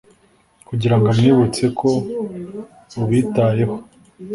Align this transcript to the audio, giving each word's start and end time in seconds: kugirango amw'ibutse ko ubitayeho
kugirango 0.67 1.05
amw'ibutse 1.13 1.63
ko 1.79 1.89
ubitayeho 3.01 3.75